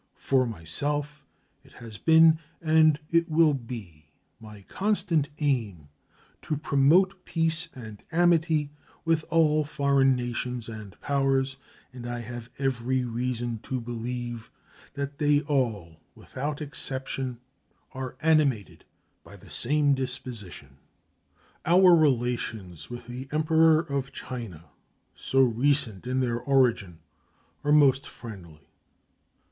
For 0.17 0.47
myself, 0.47 1.23
it 1.63 1.73
has 1.73 1.99
been 1.99 2.39
and 2.59 2.99
it 3.11 3.29
will 3.29 3.53
be 3.53 4.07
my 4.39 4.63
constant 4.63 5.29
aim 5.37 5.89
to 6.41 6.57
promote 6.57 7.23
peace 7.23 7.69
and 7.75 8.03
amity 8.11 8.71
with 9.05 9.23
all 9.29 9.63
foreign 9.63 10.15
nations 10.15 10.67
and 10.67 10.99
powers, 11.01 11.57
and 11.93 12.07
I 12.09 12.21
have 12.21 12.49
every 12.57 13.05
reason 13.05 13.59
to 13.61 13.79
believe 13.79 14.49
that 14.95 15.19
they 15.19 15.41
all, 15.41 15.99
without 16.15 16.63
exception, 16.63 17.37
are 17.91 18.15
animated 18.23 18.85
by 19.23 19.35
the 19.35 19.51
same 19.51 19.93
disposition. 19.93 20.77
Our 21.63 21.95
relations 21.95 22.89
with 22.89 23.05
the 23.05 23.27
Emperor 23.31 23.81
of 23.81 24.11
China, 24.11 24.65
so 25.13 25.41
recent 25.43 26.07
in 26.07 26.21
their 26.21 26.39
origin, 26.41 27.01
are 27.63 27.71
most 27.71 28.07
friendly. 28.07 28.67